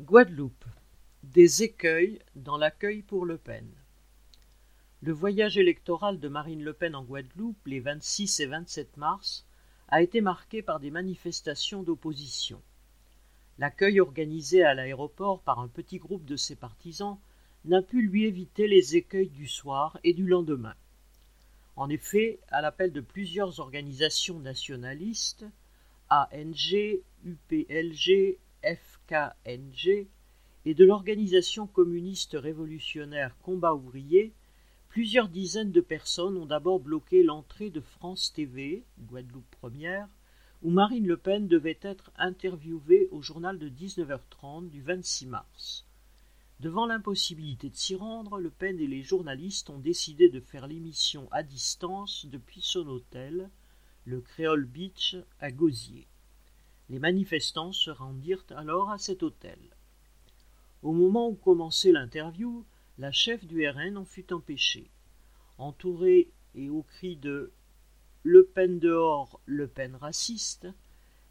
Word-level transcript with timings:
Guadeloupe. 0.00 0.64
Des 1.22 1.62
écueils 1.62 2.18
dans 2.34 2.56
l'accueil 2.56 3.02
pour 3.02 3.24
Le 3.24 3.38
Pen. 3.38 3.70
Le 5.02 5.12
voyage 5.12 5.56
électoral 5.56 6.18
de 6.18 6.26
Marine 6.26 6.64
Le 6.64 6.72
Pen 6.72 6.96
en 6.96 7.04
Guadeloupe 7.04 7.64
les 7.64 7.78
26 7.78 8.40
et 8.40 8.46
27 8.46 8.96
mars 8.96 9.46
a 9.86 10.02
été 10.02 10.20
marqué 10.20 10.62
par 10.62 10.80
des 10.80 10.90
manifestations 10.90 11.84
d'opposition. 11.84 12.60
L'accueil 13.58 14.00
organisé 14.00 14.64
à 14.64 14.74
l'aéroport 14.74 15.40
par 15.42 15.60
un 15.60 15.68
petit 15.68 15.98
groupe 15.98 16.24
de 16.24 16.34
ses 16.34 16.56
partisans 16.56 17.20
n'a 17.64 17.80
pu 17.80 18.02
lui 18.02 18.24
éviter 18.24 18.66
les 18.66 18.96
écueils 18.96 19.30
du 19.30 19.46
soir 19.46 20.00
et 20.02 20.12
du 20.12 20.26
lendemain. 20.26 20.74
En 21.76 21.88
effet, 21.88 22.40
à 22.48 22.62
l'appel 22.62 22.90
de 22.90 23.00
plusieurs 23.00 23.60
organisations 23.60 24.40
nationalistes, 24.40 25.46
ANG, 26.10 26.98
UPLG, 27.24 28.38
FKNG 28.64 30.08
et 30.64 30.74
de 30.74 30.84
l'organisation 30.84 31.66
communiste 31.66 32.34
révolutionnaire 32.38 33.36
Combat 33.42 33.74
ouvrier, 33.74 34.32
plusieurs 34.88 35.28
dizaines 35.28 35.72
de 35.72 35.82
personnes 35.82 36.38
ont 36.38 36.46
d'abord 36.46 36.80
bloqué 36.80 37.22
l'entrée 37.22 37.68
de 37.68 37.80
France 37.80 38.32
TV, 38.32 38.82
Guadeloupe 39.00 39.50
Première, 39.60 40.08
où 40.62 40.70
Marine 40.70 41.06
Le 41.06 41.18
Pen 41.18 41.46
devait 41.46 41.78
être 41.82 42.10
interviewée 42.16 43.08
au 43.10 43.20
journal 43.20 43.58
de 43.58 43.68
19h30 43.68 44.70
du 44.70 44.80
26 44.80 45.26
mars. 45.26 45.86
Devant 46.60 46.86
l'impossibilité 46.86 47.68
de 47.68 47.76
s'y 47.76 47.94
rendre, 47.94 48.38
Le 48.38 48.48
Pen 48.48 48.80
et 48.80 48.86
les 48.86 49.02
journalistes 49.02 49.68
ont 49.68 49.78
décidé 49.78 50.30
de 50.30 50.40
faire 50.40 50.66
l'émission 50.66 51.28
à 51.32 51.42
distance 51.42 52.24
depuis 52.30 52.62
son 52.62 52.86
hôtel, 52.88 53.50
le 54.06 54.22
Créole 54.22 54.64
Beach 54.64 55.16
à 55.40 55.50
Gosier. 55.50 56.06
Les 56.90 56.98
manifestants 56.98 57.72
se 57.72 57.90
rendirent 57.90 58.44
alors 58.50 58.90
à 58.90 58.98
cet 58.98 59.22
hôtel. 59.22 59.58
Au 60.82 60.92
moment 60.92 61.28
où 61.28 61.34
commençait 61.34 61.92
l'interview, 61.92 62.64
la 62.98 63.10
chef 63.10 63.46
du 63.46 63.66
RN 63.66 63.96
en 63.96 64.04
fut 64.04 64.32
empêchée. 64.32 64.90
Entourée 65.56 66.30
et 66.54 66.68
au 66.68 66.82
cri 66.82 67.16
de 67.16 67.52
Le 68.22 68.44
Pen 68.44 68.78
dehors, 68.78 69.40
Le 69.46 69.66
Pen 69.66 69.96
raciste, 69.96 70.68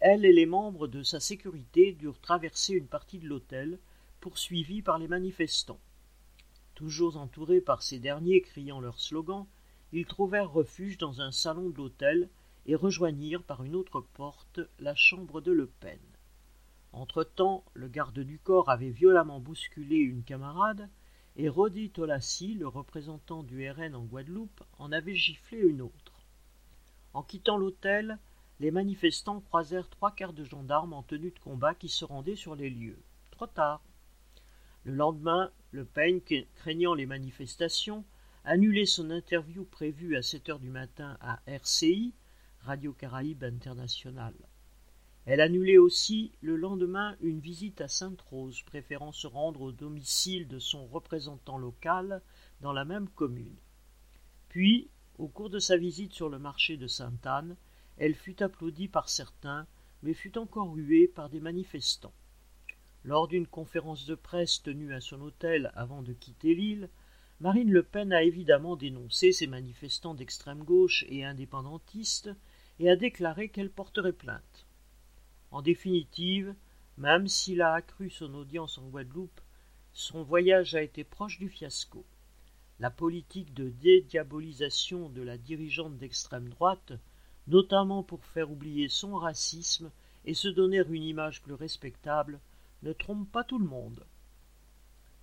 elle 0.00 0.24
et 0.24 0.32
les 0.32 0.46
membres 0.46 0.88
de 0.88 1.02
sa 1.02 1.20
sécurité 1.20 1.92
durent 1.92 2.20
traverser 2.20 2.74
une 2.74 2.88
partie 2.88 3.18
de 3.18 3.28
l'hôtel, 3.28 3.78
poursuivis 4.20 4.82
par 4.82 4.98
les 4.98 5.08
manifestants. 5.08 5.80
Toujours 6.74 7.16
entourés 7.16 7.60
par 7.60 7.82
ces 7.82 7.98
derniers 7.98 8.42
criant 8.42 8.80
leur 8.80 9.00
slogan, 9.00 9.46
ils 9.92 10.04
trouvèrent 10.04 10.50
refuge 10.50 10.98
dans 10.98 11.20
un 11.20 11.30
salon 11.30 11.70
de 11.70 11.76
l'hôtel 11.76 12.28
et 12.66 12.74
rejoignirent 12.74 13.42
par 13.42 13.62
une 13.62 13.76
autre 13.76 14.00
porte 14.00 14.60
la 14.78 14.94
chambre 14.94 15.40
de 15.40 15.52
Le 15.52 15.66
Pen. 15.66 15.98
Entre-temps, 16.92 17.64
le 17.74 17.88
garde 17.88 18.18
du 18.18 18.38
corps 18.38 18.68
avait 18.68 18.90
violemment 18.90 19.40
bousculé 19.40 19.96
une 19.96 20.24
camarade, 20.24 20.88
et 21.36 21.48
Rodi 21.48 21.90
Tolassi, 21.90 22.54
le 22.54 22.66
représentant 22.66 23.42
du 23.42 23.70
RN 23.70 23.94
en 23.94 24.04
Guadeloupe, 24.04 24.62
en 24.78 24.90
avait 24.90 25.14
giflé 25.14 25.58
une 25.58 25.82
autre. 25.82 26.12
En 27.12 27.22
quittant 27.22 27.58
l'hôtel, 27.58 28.18
les 28.58 28.70
manifestants 28.70 29.40
croisèrent 29.40 29.90
trois 29.90 30.10
quarts 30.10 30.32
de 30.32 30.44
gendarmes 30.44 30.94
en 30.94 31.02
tenue 31.02 31.30
de 31.30 31.38
combat 31.38 31.74
qui 31.74 31.88
se 31.88 32.04
rendaient 32.04 32.36
sur 32.36 32.56
les 32.56 32.70
lieux. 32.70 32.98
Trop 33.30 33.46
tard. 33.46 33.82
Le 34.84 34.94
lendemain, 34.94 35.50
Le 35.72 35.84
Pen, 35.84 36.20
craignant 36.54 36.94
les 36.94 37.06
manifestations, 37.06 38.04
annulait 38.44 38.86
son 38.86 39.10
interview 39.10 39.64
prévue 39.64 40.16
à 40.16 40.22
sept 40.22 40.48
heures 40.48 40.60
du 40.60 40.70
matin 40.70 41.18
à 41.20 41.40
RCI, 41.46 42.14
Radio 42.66 42.92
Caraïbe 42.92 43.44
Internationale. 43.44 44.34
Elle 45.24 45.40
annulait 45.40 45.78
aussi 45.78 46.32
le 46.40 46.56
lendemain 46.56 47.16
une 47.20 47.38
visite 47.38 47.80
à 47.80 47.86
Sainte-Rose, 47.86 48.62
préférant 48.62 49.12
se 49.12 49.28
rendre 49.28 49.60
au 49.60 49.70
domicile 49.70 50.48
de 50.48 50.58
son 50.58 50.84
représentant 50.86 51.58
local 51.58 52.22
dans 52.60 52.72
la 52.72 52.84
même 52.84 53.08
commune. 53.08 53.54
Puis, 54.48 54.90
au 55.16 55.28
cours 55.28 55.48
de 55.48 55.60
sa 55.60 55.76
visite 55.76 56.12
sur 56.12 56.28
le 56.28 56.40
marché 56.40 56.76
de 56.76 56.88
Sainte-Anne, 56.88 57.56
elle 57.98 58.16
fut 58.16 58.42
applaudie 58.42 58.88
par 58.88 59.08
certains, 59.08 59.68
mais 60.02 60.12
fut 60.12 60.36
encore 60.36 60.74
huée 60.74 61.06
par 61.06 61.30
des 61.30 61.40
manifestants. 61.40 62.14
Lors 63.04 63.28
d'une 63.28 63.46
conférence 63.46 64.06
de 64.06 64.16
presse 64.16 64.60
tenue 64.60 64.92
à 64.92 65.00
son 65.00 65.20
hôtel 65.20 65.70
avant 65.76 66.02
de 66.02 66.12
quitter 66.12 66.52
l'île, 66.52 66.90
Marine 67.38 67.70
Le 67.70 67.84
Pen 67.84 68.12
a 68.12 68.24
évidemment 68.24 68.74
dénoncé 68.74 69.30
ces 69.30 69.46
manifestants 69.46 70.14
d'extrême 70.14 70.64
gauche 70.64 71.04
et 71.08 71.24
indépendantistes 71.24 72.30
et 72.78 72.90
a 72.90 72.96
déclaré 72.96 73.48
qu'elle 73.48 73.70
porterait 73.70 74.12
plainte. 74.12 74.66
En 75.50 75.62
définitive, 75.62 76.54
même 76.98 77.28
s'il 77.28 77.62
a 77.62 77.74
accru 77.74 78.10
son 78.10 78.34
audience 78.34 78.78
en 78.78 78.88
Guadeloupe, 78.88 79.40
son 79.92 80.22
voyage 80.22 80.74
a 80.74 80.82
été 80.82 81.04
proche 81.04 81.38
du 81.38 81.48
fiasco. 81.48 82.04
La 82.78 82.90
politique 82.90 83.54
de 83.54 83.70
dédiabolisation 83.70 85.08
de 85.08 85.22
la 85.22 85.38
dirigeante 85.38 85.96
d'extrême 85.96 86.48
droite, 86.50 86.92
notamment 87.46 88.02
pour 88.02 88.24
faire 88.24 88.50
oublier 88.50 88.88
son 88.88 89.16
racisme 89.16 89.90
et 90.24 90.34
se 90.34 90.48
donner 90.48 90.82
une 90.88 91.02
image 91.02 91.42
plus 91.42 91.54
respectable, 91.54 92.40
ne 92.82 92.92
trompe 92.92 93.30
pas 93.30 93.44
tout 93.44 93.58
le 93.58 93.66
monde. 93.66 94.04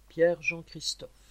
Pierre 0.10 0.42
Jean 0.42 0.64
Christophe 0.64 1.23